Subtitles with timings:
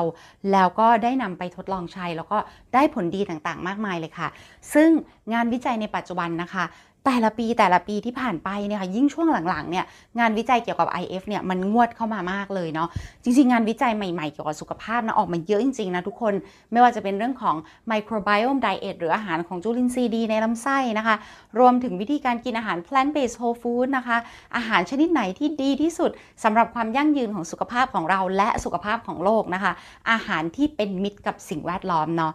[0.52, 2.38] แล้วก็ได้นำไปทดลองใช้แล้วก็
[2.74, 4.28] ได้ผลดีต่างๆ มากมายเลยค่ะ
[4.74, 4.90] ซึ่ง
[5.32, 6.64] งานวิจัยในปัจจุบันนะคะ
[7.06, 9.84] แต่ละปีแต่ละปีที่ผ่านไปเนี่ยค่ะยิ่งช่วงหลังๆเนี่ย
[10.18, 12.88] งานวิจัยเกี่ยวกับ IF เนี่ยมันงวดเข้ามามากเลยเนาะ
[13.24, 16.34] จริงๆ งานวิจัยใหม่ๆ เกี่ยวกับสุขภาพนะออกมาเยอะจริงๆนะทุกคน
[16.72, 17.56] ไม่ว่าจะเป็นเรื่องของ
[17.90, 21.16] microbiome diet หรืออาหารของจุลินทรีย์ดีในลำไส้นะคะ
[21.58, 24.16] รวมถึงวิธีการกินอาหาร plant based whole food นะคะ
[24.56, 26.10] อาหารชนิดไหนที่ดีที่สุด
[26.44, 29.72] สำหรับความยั่งยืนของสุขภาพของเราและสุขภาพของโลกนะคะ
[30.10, 32.32] อาหารที่เป็นมิตรกับสิ่งแวดล้อมเนาะ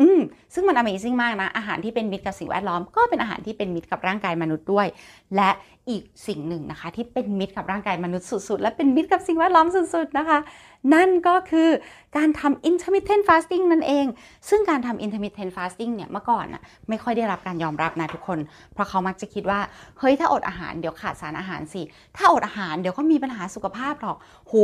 [0.00, 0.20] อืม
[0.54, 4.86] ซึ่งมัน Amazing มากนะ อาหารที่เป็นมิตรกับสิ่งแวดล้อม ก็เป็นอาหารที่เป็นมิตรกับร่างกายมนุษย์ด้วย
[5.36, 5.50] และ
[5.90, 10.38] อีกสิ่งหนึ่งนะคะ ที่เป็นมิตรกับร่างกายมนุษย์สุด ๆ และเป็นมิตรกับสิ่งแวดล้อมสุด ๆ นะคะ
[10.94, 11.70] นั่นก็คือ
[12.16, 14.06] การทำ intermittent fasting นั่นเอง
[14.48, 18.38] ซึ่งการทำ intermittent fasting เนี่ยเมื่อก่อนน่ะไม่ค่อยได้รับการยอมรับนะทุกคน
[18.74, 19.60] เพราะเขามักจะคิดว่า
[19.98, 21.82] เฮ้ยถ้าอดอาหารเดี๋ยวขาดสารอาหารสิ
[22.16, 24.16] ถ้าอดอาหารเดี๋ยวก็มีปัญหาสุขภาพหรอก
[24.46, 24.54] โห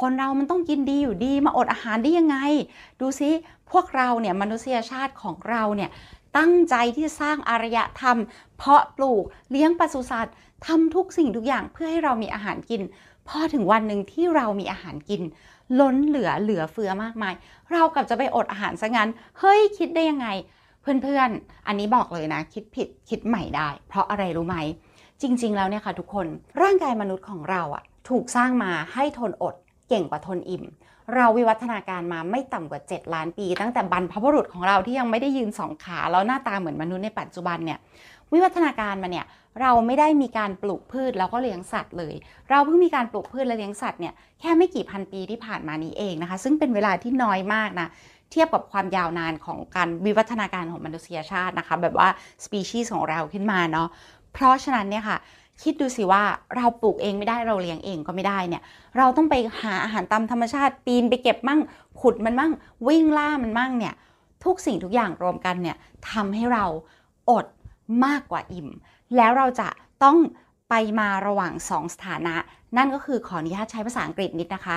[0.00, 2.36] คนเรามันต้องกินดีอยู่ดีมาอดอาหารได้ยังไง
[3.00, 3.30] ดูซิ
[3.70, 5.90] พวกเราเนี่ยมนุษยชาติของเราเนี่ย
[6.38, 8.18] ตั้งใจที่จะสร้างอารยธรรม
[8.58, 10.34] เพาะปลูกเลี้ยงปศุสัตว์
[10.66, 12.82] ทำทุกสิ่งทุกอย่างเพื่อให้เรามีอาหารกิน
[13.28, 15.22] พอถึงวันหนึ่งที่เรามีอาหารกิน
[15.80, 17.34] ล้นเหลือเหลือเฟือมากมาย
[17.72, 20.28] เรากลับจะไปอดอาหารซะงั้น เฮ้ยคิดได้ยังไง
[20.82, 24.56] เพื่อนๆ อันนี้บอกเลยนะ คิดผิดคิดใหม่ได้ เพราะอะไรรู้ไหม
[25.22, 26.26] จริง ๆ แล้วเนี่ยค่ะทุกคน
[26.62, 29.54] ร่างกายมนุษย์ของเราอะถูกสร้างมาให้ทนอด
[29.88, 30.64] เก่งกว่าทนอิ่ม
[31.14, 37.78] เราวิวัฒนาการมาไม่ต่ำกว่า 7 ล้านปี ตั้งแต่บรรพบุรุษของเราที่ยังไม่ได้ยืนสองขาแล้วหน้าตาเหมือนมนุษย์ในปัจจุบันเนี่ย
[38.32, 39.26] วิวัฒนาการมาเนี่ย
[39.60, 42.14] เราไม่ได้มีการปลูกพืชแล้วก็เลี้ยงสัตว์เลย
[42.50, 47.88] เราเพิ่งมีการปลูกพืชและเลี้ยงสัตว์เนี่ยแค่ไม่กี่พันปีที่ผ่านมานี้เองนะคะ ซึ่งเป็นเวลาที่น้อยมากนะ
[48.32, 52.08] เทียบกับความยาวนานของการวิวัฒนาการของมนุษยชาตินะคะ แบบว่า
[52.44, 53.88] สปีชีส์ของเราขึ้นมาเนาะ
[54.34, 55.18] เพราะฉะนั้นเนี่ยค่ะ
[55.62, 56.22] คิดดูสิว่า
[56.56, 58.62] เราปลูกเองไม่ได้เราเลี้ยงเองก็ไม่ได้เนี่ย
[58.98, 61.60] เราต้องไปหาอาหารตามธรรมชาติ ปีนไปเก็บมั่ง
[62.00, 62.52] ขุดมันมั่ง
[62.88, 63.94] วิ่งล่ามันมั่งเนี่ย
[64.44, 65.76] ทุกสิ่งทุกอย่างรวมกันเนี่ย
[66.10, 66.64] ทำให้เรา
[67.30, 67.46] อด
[68.04, 68.68] มากกว่าอิ่ม
[69.16, 69.68] แล้วเราจะ
[70.04, 70.18] ต้อง
[70.70, 72.36] ไปมาระหว่าง 2 สถานะ
[72.76, 74.76] นั่นก็คือขออนุญาตใช้ภาษาอังกฤษนิดนะคะ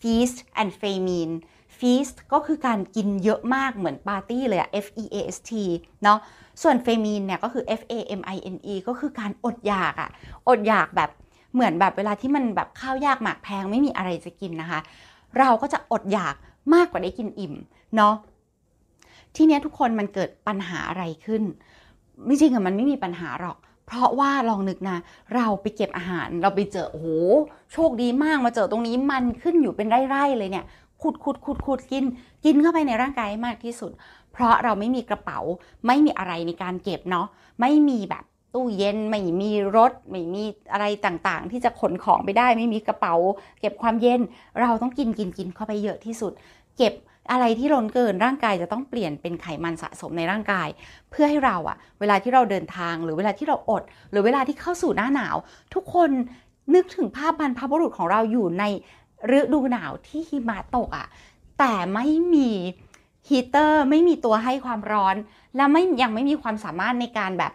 [0.00, 1.34] feast and famine
[1.80, 5.52] feast ก็คือการกินเยอะมากเหมือนปาร์ตี้เลยอะ F E A S T
[6.02, 6.18] เนาะ
[6.62, 10.10] ส่วน famine เนี่ยก็คือ F A M I N E ก็คือการอดอยากอะ
[10.48, 11.10] อดอยากแบบ
[11.54, 14.80] เหมือนแบบเวลาที่มันแบบข้าวยากหมากแพงไม่มีอะไรจะกินนะคะ
[15.38, 16.34] เราก็จะอดอยาก
[16.74, 17.54] มากกว่าได้กินอิ่ม
[17.96, 18.14] เนาะ
[19.36, 21.42] ทีเนี้ยทุกคนมันเกิดปัญหาอะไรขึ้น
[22.24, 24.98] ไม่จริงอะมันไม่มีปัญหาหรอก เพราะว่าลองนึกนะ
[25.34, 27.08] เราไปเก็บอาหารเราไปเจอโอ้โห
[27.72, 30.64] โชคดีมากมาเจอตรงนี้มันขึ้นอยู่เป็นไร่ๆเลยเนี่ย
[31.02, 32.04] ขุดขุดขุดขุดกิน
[32.44, 33.92] กินเข้าไปในร่างกายมากที่สุด
[34.32, 35.38] เพราะเราไม่มีกระเป๋า
[35.86, 37.26] ไม่มีอะไรในการเก็บเนาะ
[37.60, 38.24] ไม่มีแบบ
[38.54, 43.14] ตู้เย็น ไม่มีรถ ไม่มีอะไรต่างๆ ที่จะขนของไปได้ ไม่มีกระเป๋า
[43.60, 44.20] เก็บความเย็น
[44.60, 46.32] เราต้องกินกินกินเข้าไปเยอะที่สุด
[46.78, 46.94] เก็บ
[47.30, 50.68] อะไรที่ล้นเกินร่างกายจะต้องเปลี่ยนเป็นไขมันสะสมในร่างกาย
[51.10, 55.36] เพื่อให้เราอะเวลาที่เราเดินทางหรือเวลาที่เราอด หรือเวลาที่เข้าสู่หน้าหนาว
[55.74, 56.10] ทุกคน
[56.74, 58.64] นึกถึงภาพบรรพบุรุษของเราอยู่ใน
[59.38, 61.06] ฤดูหนาวที่หิมะตกอะ
[61.58, 62.50] แต่ไม่มี
[63.28, 65.16] ฮีเตอร์ไม่มีตัวให้ความร้อน
[65.56, 67.52] และไม่ยังไม่มีความสามารถในการแบบ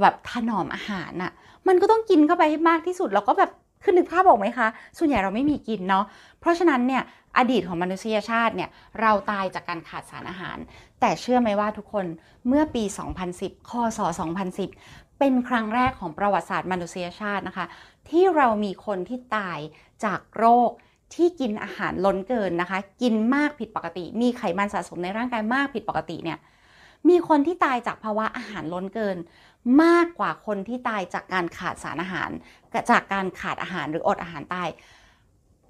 [0.00, 1.32] แบบถนอมอาหารน่ะ
[1.68, 3.50] มันก็ต้องกินเข้าไปให้มากที่สุด แล้วก็แบบ
[3.82, 4.68] คือนึกภาพออกไหมคะ
[4.98, 6.04] ส่วนใหญ่เราไม่มีกินเนาะ
[6.40, 7.02] เพราะฉะนั้นเนี่ย
[7.38, 10.58] อดีตของมนุษยชาติเนี่ยเราตายจากการขาดสารอาหาร
[11.00, 12.06] แต่เชื่อไหมว่าทุกคน
[12.48, 12.84] เมื่อปี
[13.26, 14.00] 2010คศ
[14.60, 17.66] 2010 เป็นครั้งแรกของประวัติศาสตร์มนุษยชาตินะคะ
[18.10, 19.58] ที่เรามีคนที่ตาย
[20.04, 20.70] จากโรค
[21.14, 26.38] ที่กินอาหารล้นเกินนะคะ กินมากผิดปกติ มีไขมันสะสมในร่างกายมากผิดปกติเนี่ย
[27.08, 29.16] มีคนที่ตายจากภาวะอาหารล้นเกิน
[29.82, 32.30] มากกว่าคนที่ตายจากการขาดสารอาหาร
[32.90, 34.68] จากการขาดอาหารหรืออดอาหารตาย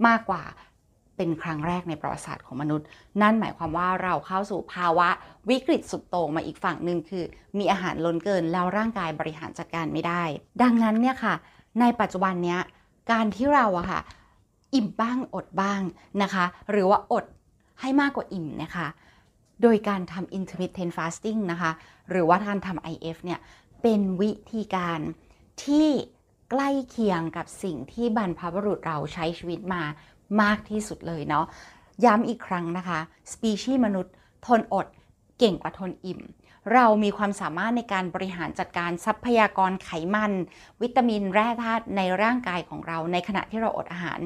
[0.07, 0.43] มากกว่า
[1.17, 2.87] เป็นครั้งแรกในประวัติศาสตร์ของมนุษย์
[3.23, 5.09] นั่นหมายความว่าเราเข้าสู่ภาวะ
[5.51, 7.25] วิกฤตสุดโต่งมาอีกฝั่งหนึ่งคือ
[7.59, 10.23] มีอาหารล้นเกินแล้วร่างกายบริหารจัดการไม่ได้
[10.63, 11.35] ดังนั้นเนี่ยค่ะ
[11.81, 12.61] ในปัจจุบันเนี้ย
[13.13, 14.01] การที่เราอะค่ะ
[14.75, 15.81] อิ่มบ้างอดบ้าง
[16.23, 17.25] นะคะ หรือว่าอด
[17.81, 18.87] ให้มากกว่าอิ่มนะคะ
[19.63, 21.71] โดยการทำ intermittent fasting นะคะ
[22.11, 23.41] หรือว่าการทำ IF เนี่ย
[23.83, 25.01] เป็นวิธีการ
[25.65, 25.89] ที่
[26.51, 29.83] ใกล้เคียงกับสิ่งที่บรรพบุรุษเราใช้ชีวิตมา
[30.43, 31.47] มากที่สุดเลยเนาะ
[32.05, 32.99] ย้ำอีกครั้งนะคะ
[33.33, 34.15] สปีชีส์มนุษย์
[34.47, 34.87] ทนอด
[35.39, 36.21] เก่งกว่าทนอิ่ม
[36.73, 40.33] เรามีความสามารถในการบริหารจัดการทรัพยากรไขมัน
[40.83, 44.21] วิตามินแร่ธาตุในร่างกายของเราในขณะที่เราอดอาหาร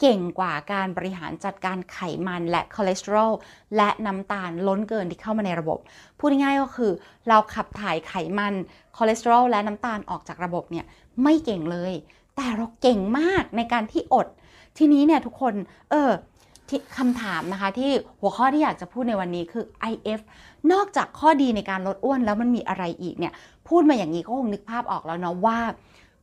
[0.00, 3.32] เก่งกว่าการบริหารจัดการไขมันและคอเลสเตอรอล
[3.76, 5.78] และน้ำตาลล้นเกินที่เข้ามาในระบบ
[6.18, 6.92] พูดง่ายก็คือ
[7.28, 8.54] เราขับถ่ายไขมัน
[8.96, 10.84] คอเลสเตอรอลและน้ำตาลออกจากระบบเนี่ย
[11.22, 11.92] ไม่เก่งเลย
[12.36, 14.28] แต่เราเก่งมากในการที่อด
[14.78, 15.54] ทีนี้เนี่ยทุกคน
[15.90, 16.10] เออ
[16.98, 20.20] คำถามนะคะที่หัวข้อที่อยากจะพูดในวันนี้คือ IF
[20.72, 23.32] นอกจากข้อดีในการลดอ้วนแล้วมันมีอะไรอีกเนี่ย
[23.68, 25.58] พูดมาอย่างนี้ก็คงนึกภาพออกแล้วเนาะว่า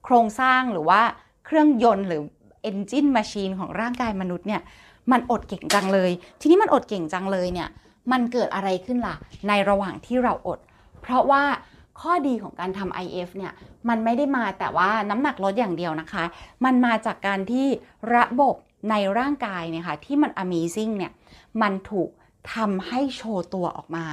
[0.04, 1.02] โครงสร้างหรือว่า
[1.46, 2.22] เครื่องยนต์หรือ
[2.70, 4.62] engine machine ของร่างกายมนุษย์เนี่ย
[5.12, 6.12] มันอดเก่งจังเลย
[6.42, 7.68] ทีนี้มันอดเก่งจังเลยเนี่ย
[8.12, 9.16] มันเกิดอะไรขึ้นล่ะ
[9.48, 10.60] ในระหว่างที่เราอด
[11.02, 11.44] เพราะว่า
[12.02, 13.54] ข้อดีของการทำ IF เนี่ย
[13.90, 16.24] มันไม่ได้มาแต่ว่าน้ำหนักลดอย่างเดียวนะคะ
[16.66, 17.68] มันมาจากการที่
[18.16, 18.56] ระบบ
[18.90, 21.12] ในร่างกายเนี่ยค่ะที่มัน amazing เนี่ย
[21.62, 22.10] มันถูก
[22.56, 24.06] ทำให้โชว์ตัวออกมา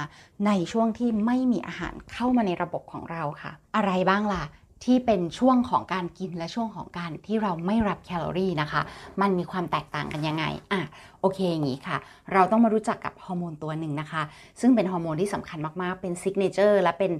[0.45, 4.43] ในช่วงที่ไม่มีอาหารเข้ามาในระบบของเราค่ะ อะไรบ้างล่ะ
[4.83, 8.81] ที่เป็นช่วงของการกินและช่วงของการที่เราไม่รับแคลอรี่นะคะ
[9.21, 10.81] มันมีความแตกต่างกันยังไง อะ
[11.21, 11.97] โอเคอย่างนี้ค่ะ
[12.33, 14.21] เราต้องมารู้จักกับฮอร์โมนตัวหนึ่งนะคะ
[14.59, 17.11] ซึ่งเป็นฮอร์โมนที่สำคัญมากๆ เป็น signature และเป็น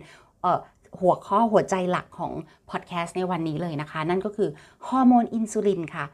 [1.00, 2.32] หัวข้อหัวใจหลักของ
[2.70, 4.50] พอดแคสต์ในวันนี้เลยนะคะ นั่นก็คือ
[4.88, 6.06] ฮอร์โมนอินซูลินค่ะ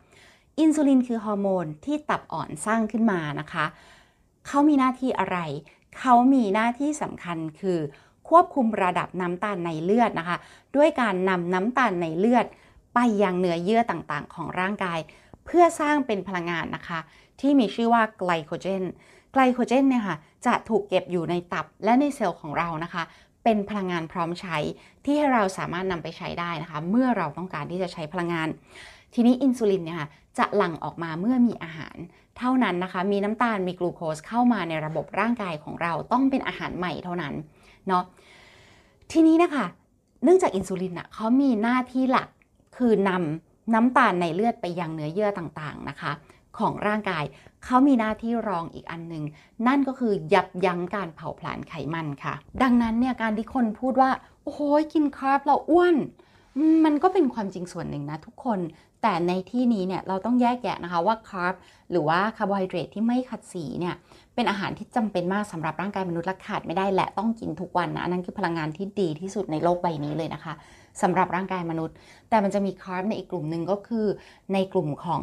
[0.60, 3.66] อินซูลินคือฮอร์โมนที่ตับอ่อนสร้างขึ้นมานะคะ
[4.48, 5.38] เขามีหน้าที่อะไร
[6.00, 7.80] เขามีหน้าที่สำคัญคือ
[8.30, 10.38] ควบคุมระดับน้ำตาลในเลือดนะคะ
[10.76, 12.46] ด้วยการนำน้ำตาลในเลือด
[12.96, 15.00] ไปยังเนื้อเยื่อต่างๆ ของร่างกาย
[15.46, 17.00] เพื่อสร้างเป็นพลังงานนะคะ
[17.40, 18.84] ที่มีชื่อว่าไกลโคเจน
[19.34, 23.04] ไกลโคเจนเนี่ยค่ะจะถูกเก็บอยู่ในตับและในเซลล์ของเรานะคะ
[23.44, 24.58] เป็นพลังงานพร้อมใช้
[25.04, 28.48] ที่ให้เราสามารถนำไปใช้ได้นะคะ เมื่อเราต้องการที่จะใช้พลังงาน
[29.14, 31.96] ทีนี้อินซูลินเนี่ยค่ะจะหลั่งออกมาเมื่อมีอาหาร
[32.38, 37.34] เท่านั้นนะคะ มีน้ำตาลมีกลูโคสเข้ามาในระบบร่างกายของเราต้องเป็นอาหารใหม่เท่านั้น
[37.88, 38.04] เนาะ
[39.12, 39.66] ทีนี้นะคะ
[40.24, 42.30] เนื่องจากอินซูลินอะเขามีหน้าที่หลัก
[42.78, 46.12] คือนำน้ำตาลในเลือดไปยังเนื้อเยื่อต่างๆนะคะ
[46.58, 47.24] ของร่างกาย
[47.66, 49.24] เขามีหน้าที่รองอีกอันหนึ่ง
[49.68, 54.12] นั่นก็คือยับยั้งการเผาผลาญไขมันค่ะ ดังนั้นเนี่ยการที่คนพูดว่า
[54.44, 54.60] โอ้โห
[54.94, 55.96] กินคาร์บเราอ้วน
[56.86, 58.60] มันก็เป็นความจริงส่วนหนึ่งนะทุกคน
[59.02, 61.54] แต่ในที่นี้เนี่ยเราต้องแยกแยะนะคะว่าคาร์บ
[61.92, 63.96] หรือว่าคาร์โบไฮเดรตที่ไม่ขัดสีเนี่ย
[64.36, 70.54] เป็นอาหารที่จำเป็นมากสำหรับร่างกายมนุษย์และขาดไม่ได้และต้องกินทุกวันนะนั่นคือพลังงานที่ดีที่สุดในโลกใบนี้เลยนะคะ
[71.02, 71.96] สำหรับร่างกายมนุษย์
[72.30, 74.06] แต่มันจะมีคาร์บในอีกกลุ่มหนึ่งก็คือ
[74.54, 75.22] ในกลุ่มของ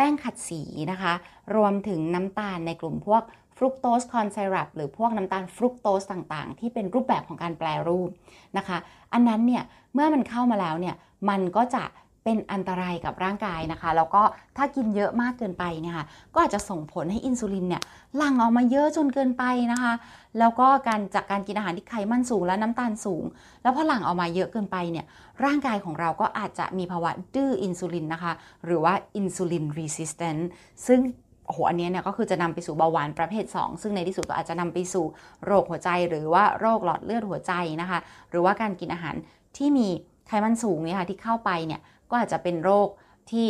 [0.00, 0.62] แป้งขัดสี
[0.92, 1.12] นะคะ
[1.56, 3.22] รวมถึงน้ำตาลในกลุ่มพวก
[3.56, 8.10] ฟรุกโตสคอนไซรัปหรือพวกน้ำตาลฟรุกโตสต่างๆ ที่เป็นรูปแบบของการแปลรูป
[8.56, 8.78] นะคะ
[9.12, 9.62] อันนั้นเนี่ย
[9.94, 10.94] เมื่อมันเข้ามาแล้วเนี่ย
[11.28, 11.84] มันก็จะ
[12.28, 14.22] เป็นอันตรายกับร่างกายนะคะ แล้วก็
[14.56, 17.82] ถ้ากินเยอะมากเกินไปเนี่ยค่ะก็อาจจะส่งผลให้อินซูลินเนี่ย
[18.16, 19.92] หลั่งออกมาเยอะจนเกินไปนะคะ
[20.38, 23.24] แล้วก็การจากการกินอาหารที่ไขมันสูงและน้ำตาลสูง
[23.62, 25.04] แล้วพอหลั่งออกมาเยอะเกินไปเนี่ย
[25.44, 28.32] ร่างกายของเราก็อาจจะมีภาวะดื้ออินซูลินนะคะ
[28.64, 30.48] หรือว่าอินซูลินรีสิสแตนต์
[30.86, 31.00] ซึ่ง
[31.46, 35.04] โอ้โห อันนี้เนี่ยก็คือจะนำไปสู่เบาหวานประเภท 2 ซึ่งในที่สุดก็อาจจะนำไปสู่
[35.44, 37.98] โรคหัวใจหรือว่าโรคหลอดเลือดหัวใจนะคะ
[38.30, 39.14] หรือว่าการกินอาหาร
[39.58, 39.88] ที่มี
[40.28, 41.80] ไขมันสูงเนี่ยค่ะที่เข้าไปเนี่ย
[42.10, 42.88] ก็อาจจะเป็นโรค
[43.30, 43.46] ที่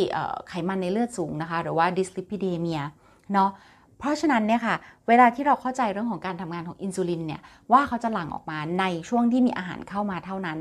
[0.47, 2.81] ไขมันในเลือดสูงนะคะ หรือว่าดิสลิปิเดเมีย
[3.33, 3.49] เนาะ
[3.99, 4.75] เพราะฉะนั้นเนี่ยค่ะ
[5.07, 10.57] เวลาที่เราเข้าใจเรื่องของการทำงานของอินซูลินเนี่ยว่าเขาจะหลั่งออกมาในช่วงที่มีอาหารเข้ามาเท่านั้น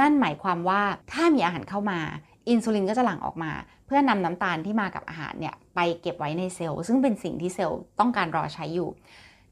[0.00, 0.80] นั่นหมายความว่า
[1.12, 1.98] ถ้ามีอาหารเข้ามา
[2.50, 3.52] อินซูลินก็จะหลั่งออกมา
[3.86, 8.88] เพื่อนำน้ำตาลที่มากับอาหารเนี่ยไปเก็บไว้ในเซลล์ซึ่งเป็นสิ่งที่เซลล์ต้องการรอใช้อยู่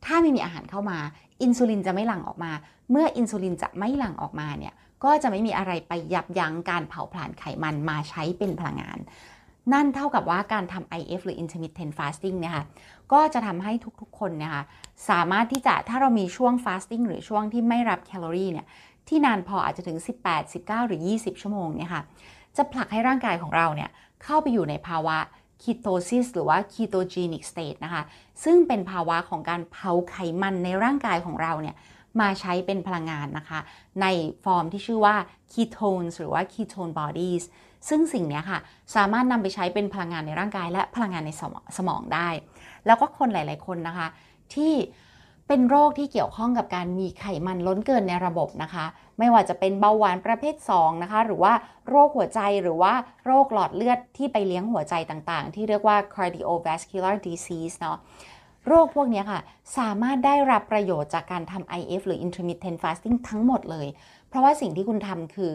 [0.05, 0.99] ถ้าไม่มีอาหารเข้ามา
[1.43, 2.53] อินซูลินจะไม่หลั่งออกมา
[2.91, 4.75] เมื่ออินซูลินจะไม่หลั่งออกมาเนี่ย
[5.06, 8.98] ก็จะไม่มีอะไรไปยับยั้งการเผาผลาญไขมันมาใช้เป็นพลังงาน
[9.72, 12.64] นั่นเท่ากับว่าการทำ IF หรือ intermittent fasting เนี่ยค่ะ
[13.12, 14.64] ก็จะทำให้ทุกๆคนเนี่ยค่ะ
[15.10, 18.66] สามารถที่จะถ้าเรามีช่วง fasting หรือช่วงที่ไม่รับแคลอรี่เนี่ย
[19.08, 22.02] ที่นานพออาจจะถึง 18 19 หรือ 20 ชั่วโมงเนี่ยค่ะ
[22.56, 23.90] จะผลักให้ร่างกายของเราเนี่ย
[24.22, 25.16] เข้าไปอยู่ในภาวะ
[25.62, 28.02] ketosis หรือว่า ketogenic state นะคะ
[28.44, 31.76] ซึ่งเป็นภาวะของการเผาไขมันในร่างกายของเราเนี่ย
[32.20, 33.61] มาใช้เป็นพลังงานนะคะ
[34.02, 34.06] ใน
[34.44, 35.16] ฟอร์มที่ชื่อว่า
[35.52, 37.44] ketones หรือว่า ketone bodies
[37.88, 38.58] ซึ่งสิ่งนี้ค่ะ
[38.94, 42.28] สามารถนำไปใช้เป็นพลังงานในร่างกาย และพลังงานในสมสมองได้
[42.87, 44.06] แล้วก็คนหลาย ๆ คนนะคะ
[44.54, 44.75] ที่
[45.49, 48.85] เป็นโรคที่เกี่ยวข้องกับการมีไขมันล้นเกินในระบบนะคะ
[49.18, 51.52] ไม่ว่าจะเป็นเบาหวานประเภท 2 นะคะ หรือว่า
[51.88, 52.92] โรคหัวใจหรือว่า
[53.26, 57.99] โรคหลอดเลือดที่ไปเลี้ยงหัวใจต่างๆ ที่เรียกว่า cardiovascular disease เนาะ
[58.66, 59.40] โรคพวกนี้ค่ะ
[59.78, 63.87] สามารถได้รับประโยชน์จากการทำ IF หรือ intermittent fasting ทั้งหมดเลย
[64.28, 65.52] เพราะว่าสิ่งที่คุณทำคือ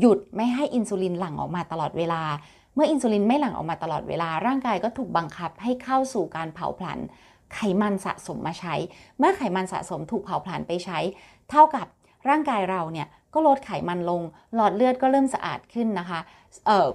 [0.00, 2.22] หยุดไม่ให้อินซูลินหลั่งออกมาตลอดเวลา
[2.74, 6.98] เมื่ออินซูลินไม่หลั่งออกมาตลอดเวลา ร่างกายก็ถูกบังคับให้เข้าสู่การเผาผลาญ
[7.54, 8.74] ไขมันสะสมมาใช้
[9.18, 10.98] เมื่อไขมันสะสมถูกเผาผลาญไปใช้
[11.50, 11.86] เท่ากับ
[12.28, 14.22] ร่างกายเราเนี่ย ก็ลดไขมันลง
[14.54, 16.20] หลอดเลือดก็เริ่มสะอาดขึ้นนะคะ
[16.66, 16.86] เอ่อ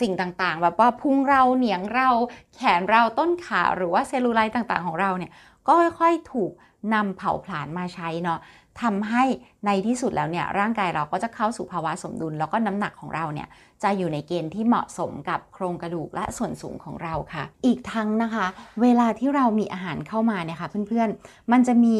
[0.00, 2.08] สิ่งต่างๆ แบบว่าพุงเราเหนียงเรา
[2.54, 5.30] แขนเราต้นขาหรือว่าเซลลูไลท์ต่างๆ ของเราเนี่ย
[5.66, 6.52] ก็ค่อยๆถูก
[6.94, 8.40] นำเผาผลาญมาใช้เนาะ
[8.82, 9.24] ทำให้
[9.66, 13.48] ในที่สุดแล้วเนี่ยร่างกายเราก็จะเข้าสู่ภาวะสมดุล แล้วก็น้ำหนักของเราเนี่ย
[13.82, 18.46] จะอยู่ในเกณฑ์ที่เหมาะสมกับโครงกระดูกและส่วนสูงของเราค่ะ อีกทั้งนะคะ
[18.82, 21.96] เวลาที่เรามีอาหารเข้ามาเนี่ยค่ะเพื่อนๆ มันจะมี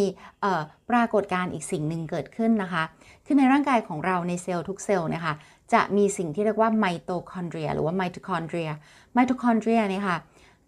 [0.91, 2.83] ปรากฏการณ์อีกสิ่งหนึ่งเกิดขึ้นนะคะ
[3.33, 5.35] คือในร่างกายของเราในเซลล์ทุกเซลล์นะคะ
[5.73, 8.71] จะมีสิ่งที่เรียกว่าไมโตคอนเดรียหรือว่าไมโทคอนเดรีย
[9.15, 10.19] ไมโทคอนเดรียเนี่ยค่ะ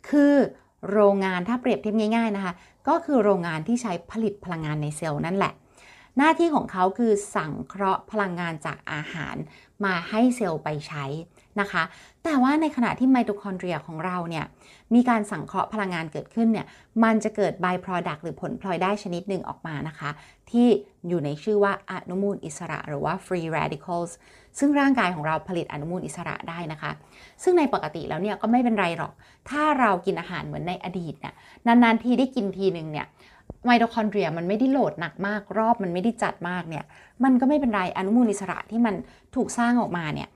[0.08, 0.34] คือ
[0.90, 2.52] โรงงานถ้าเปรียบเทียบง่าย ๆนะคะ
[2.88, 5.52] ก็คือโรงงานที่ใช้ผลิตพลังงานในเซลล์นั่นแหละ
[6.18, 9.36] หน้าที่ของเขาคือสังเคราะห์พลังงานจากอาหาร
[9.84, 11.04] มาให้เซลล์ไปใช้
[11.60, 11.82] นะคะ
[12.24, 14.44] แต่ว่าในขณะที่ไมโตคอนเดรียของเราเนี่ย
[14.94, 16.66] มีการสังเคราะห์พลังงานเกิดขึ้นเนี่ย
[17.04, 20.10] มันจะเกิด by product หรือผลพลอยได้ชนิดหนึ่งออกมานะคะ
[20.50, 20.68] ที่
[21.08, 24.10] อยู่ในชื่อว่าอนุมูลอิสระหรือว่า free radicals
[24.58, 26.90] ซึ่งร่างกายของเราผลิตอนุมูลอิสระได้นะคะ
[27.42, 29.12] ซึ่งในปกติแล้วเนี่ยก็ไม่เป็นไรหรอก
[29.50, 31.34] ถ้าเรากินอาหารเหมือนในอดีตเนี่ย
[31.66, 33.06] นานๆทีได้กินทีหนึ่งเนี่ย
[33.66, 36.84] ไมโตคอนเดรียมันไม่ได้โหลดหนักมากรอบมันไม่ได้จัดมากเนี่ย
[37.24, 38.94] มันก็ไม่เป็นไรอนุมูลอิสระที่มัน
[39.34, 40.28] ถูกสร้างออกมาเนี่ย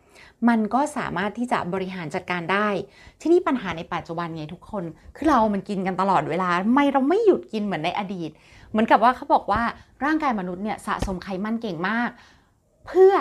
[0.49, 2.69] มันก็สามารถที่จะบริหารจัดการได้
[3.21, 4.85] ที่นี่ปัญหาในปัจจุบันไงทุกคน
[5.17, 8.31] คือเรามันกินกันตลอดเวลา ไม่เราไม่หยุดกินเหมือนในอดีต
[8.71, 9.63] เหมือนกับว่าเขาบอกว่า
[10.05, 12.11] ร่างกายมนุษย์เนี่ยสะสมไขมันเก่งมาก
[12.87, 13.15] เพื่อ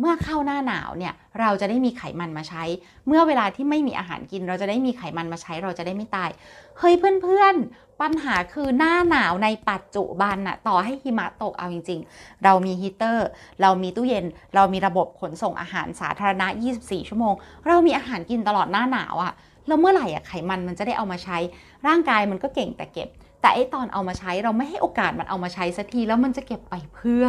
[0.00, 2.62] เมื่อเข้าหน้าหนาวเนี่ยเราจะได้มีไขมันมาใช้
[3.06, 6.30] เมื่อเวลาที่ไม่มีอาหารกิน เราจะได้มีไขมันมาใช้ เราจะได้ไม่ตาย
[6.78, 13.26] เฮ้ยเพื่อนๆ ปัญหาคือหน้าหนาวในปัจจุบันน่ะต่อให้หิมะตกเอาจริง ๆ เรามีฮีเตอร์
[13.62, 14.24] เรามีตู้เย็น
[14.54, 16.46] เรามีระบบขนส่งอาหารสาธารณะ
[16.80, 17.34] 24 ชั่วโมง
[17.66, 19.32] เรามีอาหารกินตลอดหน้าหนาวอะ่ะ
[19.66, 21.38] แล้วเมื่อไหร่อะไขมันมันจะได้เอามาใช้
[21.86, 23.08] ร่างกายมันก็เก่งแต่เก็บ
[23.40, 27.24] แต่ไอตอนเอามาใช้เราไม่ให้โอกาสมันเอามาใช้สักทีแล้วมันจะเก็บไปเพื่อ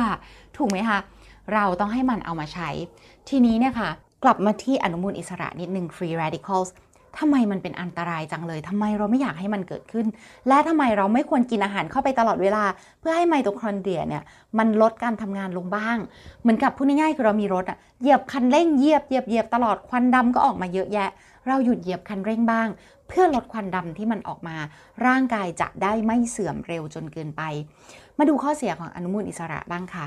[0.58, 1.00] ถูกไหมคะ
[1.54, 2.70] เราต้องให้มันเอามาใช้
[3.30, 3.90] ทีนี้เนี่ยค่ะ
[4.24, 6.70] กลับมาที่อนุมูลอิสระนิดนึง free radicals
[7.18, 10.06] ทำไมมันเป็นอันตรายจังเลยทำไมเราไม่อยากให้มันเกิดขึ้น
[10.48, 12.64] และทำไมเราไม่ควรกินอาหารเข้าไปตลอดเวลา
[13.00, 14.24] เพื่อให้ไมโตคอนเดรียเนี่ย
[14.58, 15.98] มันลดการทำงานลงบ้าง
[16.42, 21.10] เหมือนกับพูดง่ายๆคือเรามีรถอะเหยียบคันเร่งเหยียบเหยียบเหยียบตลอดควันดำก็ออกมาเยอะแยะ
[21.48, 22.68] เราหยุดเหยียบคันเร่งบ้าง
[23.08, 24.56] เพื่อลดควันดำที่มันออกมา
[25.06, 27.42] ร่างกายจะได้ไม่เสื่อมเร็วจนเกินไป
[28.18, 30.06] มาดูข้อเสียของอนุมูลอิสระบ้างค่ะ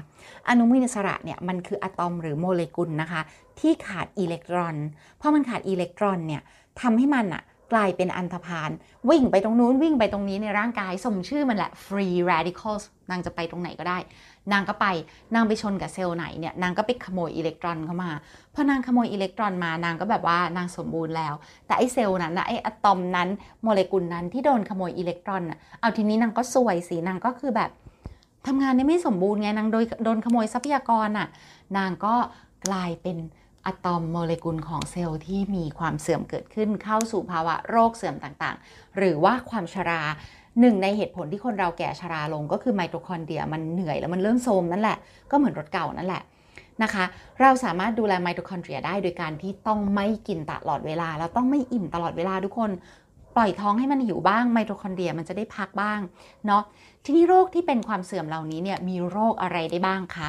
[0.49, 3.21] อนุมูลอิสระเนี่ยมันคืออะตอมหรือโมเลกุลนะคะ
[3.61, 4.77] ที่ขาดอิเล็กตรอน
[5.21, 6.43] พอมันขาดอิเล็กตรอนเนี่ย
[6.81, 8.71] ทำให้มันอะกลายเป็นอันธพาล
[9.11, 13.99] วิ่งไปตรงนู้นวิ่งไปตรงนี้ในร่างกายสมชื่อมันแหละ free radicals นางจะไปตรงไหนก็ได้
[14.53, 14.87] นางก็ไป
[15.35, 18.11] นางไปชนกับเซลล์ไหนเนี่ยนางก็ไปขโมยอิเล็กตรอนเข้ามา
[18.55, 21.35] พอนางขโมยอิเล็กตรอนมานางก็แบบว่านางสมบูรณ์แล้ว
[21.67, 23.29] แต่ไอเซลล์นั้นนะไออะตอมนั้น
[23.63, 27.71] โมเลกุลนั้นที่โดนขโมยอิเล็กตรอนอะเอาทีนี้นางก็ซวยสินางก็คือแบบ
[28.47, 31.29] ทำงานได้ไม่สมบูรณ์ไงนางโดยโดนขโมยทรัพยากรอะ
[31.77, 32.15] นางก็
[32.69, 33.17] กลายเป็น
[33.67, 40.03] อะตอมโมเลกุลของเซลล์ที่มีความเสื่อมเกิดขึ้นเข้าสู่ภาวะโรคเสื่อมต่างๆ หรือว่าความชรา
[40.61, 44.97] หนึ่งในเหตุผลที่คนเราแก่ชราลงก็คือไมโตคอนเดรียมันเหนื่อยแล้วมันเริ่มโทรมนั่นแหละ
[45.31, 46.23] ก็เหมือนรถเก่านั่นแหละ
[46.83, 47.05] นะคะ
[47.41, 52.71] เราสามารถดูแลไมโตคอนเดรียได้โดยการที่ต้องไม่กินตลอดเวลา แล้วต้องไม่อิ่มตลอดเวลาทุกคน
[53.37, 56.01] ปล่อยท้องให้มันหิวบ้างไมโตคอนเดรียมันจะได้พักบ้าง
[56.47, 56.63] เนาะ
[57.05, 60.29] ทีนี้โรคที่เป็นความเสื่อมเหล่านี้เนี่ยมีโรคอะไรได้บ้างคะ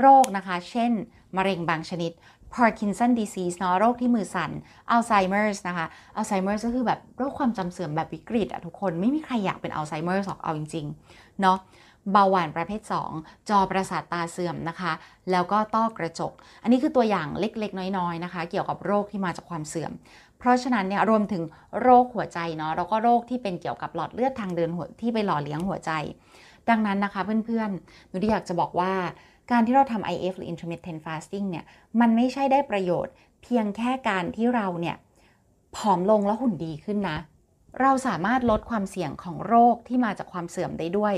[0.00, 0.92] โรคนะคะ เช่น
[1.36, 2.12] มะเร็งบางชนิด
[2.56, 4.50] Parkinson disease เนาะโรคที่มือสั่น
[4.94, 5.86] Alzheimer's นะคะ
[6.18, 11.58] Alzheimer's ก็คือแบบโรคความจำเสื่อมแบบวิกฤตอะทุกคนไม่มีใครอยากเป็น Alzheimer's หรอกเอาจริงๆเนาะ
[12.12, 12.80] เบาหวานประเภท
[13.14, 14.92] 2 จอประสาทตาเสื่อมนะคะ
[15.30, 16.32] แล้วก็ต้อกระจก
[16.62, 19.92] อันนี้คือตัวอย่างเล็กๆ น้อยๆนะคะ เกี่ยวกับโรคที่มาจากความเสื่อม
[20.38, 21.42] เพราะฉะนั้นเนี่ยรวมถึง
[21.80, 25.90] โรคหัวใจเนาะแล้วก็โรคที่เป็นเกี่ยวกับหลอดเลือดทางเดินหัวที่ไปหล่อเลี้ยงหัวใจ
[26.70, 28.92] ดังนั้นนะคะเพื่อนๆหนูที่อยากจะบอกว่า
[29.50, 31.64] การที่เราทำ IF หรือ intermittent fasting เนี่ย
[32.00, 34.96] มันไม่ใช่ได้ประโยชน์ เพียงแค่การที่เราเนี่ย
[35.76, 37.18] ผอมลงแล้วหุ่นดีขึ้นนะ
[37.80, 41.14] เราสามารถลดความเสี่ยงของโรคที่มาจากความเสื่อมได้ด้วย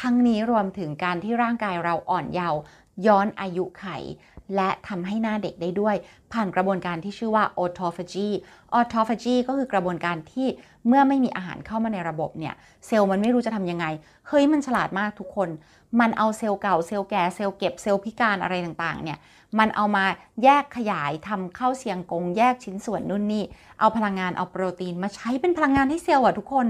[0.00, 2.60] ทั้งนี้รวมถึงการที่ร่างกายเราอ่อนเยาว์
[3.06, 3.86] ย้อนอายุไข
[4.56, 5.96] และทำให้หน้าเด็กได้ด้วย
[6.32, 8.28] ผ่านกระบวนการที่ชื่อว่า autophagy
[8.76, 10.46] autophagy ก็คือกระบวนการที่
[10.86, 12.54] เมื่อไม่มีอาหารเข้ามาในระบบเนี่ย
[12.86, 13.86] เซลล์มันไม่รู้จะทำยังไง
[14.28, 15.48] เฮ้ยมันฉลาดมากทุกคน
[16.00, 19.18] มันเอาเซลล์เก่าเซลล์แก่เซลล์เก็บเซลล์พิการอะไรต่างๆ เนี่ย
[19.58, 20.04] มันเอามา
[20.42, 23.44] แยกขยายทำเข้าเซียงกง แยกชิ้นส่วนนู่นนี่
[23.80, 26.66] เอาพลังงานเอาโปรตีนมาใช้เป็นพลังงานให้เซลล์อะทุกคน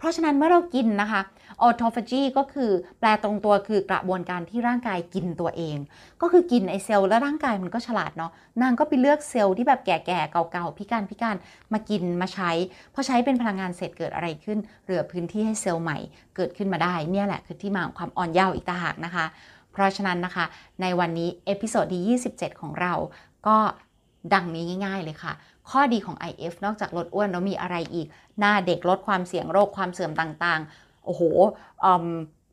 [0.00, 1.20] เพราะฉะนั้นเมื่อเรากินนะคะ
[1.64, 5.76] autophagy ก็คือแปลตรงตัวคือกระบวนการที่ร่างกายกินตัวเอง
[6.20, 8.30] ก็คือกินไอเซลล์แล้วร่างกายมันก็ฉลาดเนาะ
[8.62, 11.36] นางก็ไปเลือกเซลล์ที่แบบแก่ๆ เก่าๆ พิการพิการ
[11.72, 12.50] มากินมาใช้
[12.94, 15.98] พอใช้เป็นพลังงานเสร็จเกิดอะไรขึ้น เหลือพื้นที่ให้เซลล์ใหม่
[16.36, 19.26] เกิดขึ้นมาได้ เนี่ยแหละคือที่มาของความอ่อนเยาว์อีกต่างหากนะคะ
[19.72, 20.44] เพราะฉะนั้นนะคะ
[20.82, 22.92] ในวันนี้ episode ที่27 ของเรา
[23.46, 23.56] ก็
[24.34, 25.32] ดังนี้ง่าย ๆเลยค่ะ
[25.70, 28.06] ข้อดีของ IF นอกจากลดอ้วนแล้วมีอะไรอีก
[28.38, 31.22] หน้าเด็กลดความเสี่ยงโรคความเสื่อมต่างๆ โอ้โห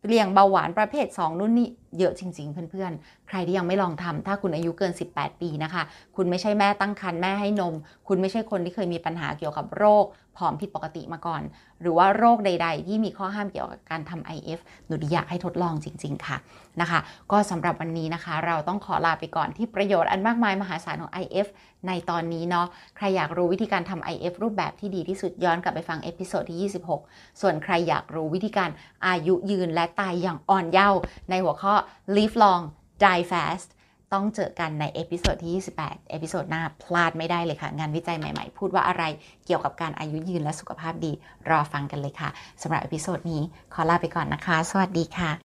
[0.08, 1.70] เลี่ยงเบาหวานประเภท 2นู่นนี่
[2.00, 5.84] เยอะจริง ๆ เพื่อนๆ ใครที่ยังไม่ลองทำถ้าคุณอายุเกิน 18 ปีนะคะ
[6.16, 7.74] คุณไม่ใช่แม่ตั้งครรภ์แม่ให้นม
[8.08, 10.06] คุณไม่ใช่คนที่เคยมีปัญหาเกี่ยวกับโรค
[10.38, 11.42] ผอมผิดปกติมาก่อน
[11.82, 16.38] หรือว่าโรคใด ๆ ที่มีข้อห้ามเกี่ยวกับการทำ IF หนูดีอยากให้ทดลองจริง ๆ ค่ะ
[16.82, 17.00] นะคะ
[17.32, 21.48] ก็สำหรับวันนี้นะคะ เราต้องขอลาไปก่อนที่ประโยชน์อันมากมายมหาศาลของ IF
[21.88, 22.68] ในตอนนี้เนาะ
[22.98, 28.70] ใครอยากรู้วิธีการทำ IF รูปแบบที่ดีที่สุดย้อนกลับไปฟัง episode ที่ 26 ส่วนใครอยากรู้วิธีการ
[29.08, 31.74] อายุยืนและตายอย่างอ่อนเยาว์ในหัวข้อ
[32.16, 32.64] live long
[33.04, 33.70] die fast
[34.14, 39.04] ต้องเจอกันใน episode ที่ 28 episode หน้าพลาดไม่ได้เลยค่ะ งานวิจัยใหม่ๆ พูดว่าอะไร
[39.46, 41.12] เกี่ยวกับการอายุยืนและสุขภาพดี
[41.50, 42.30] รอฟังกันเลยค่ะ
[42.62, 43.42] สำหรับ episode นี้
[43.74, 45.47] ขอลาไปก่อนนะคะ สวัสดีค่ะ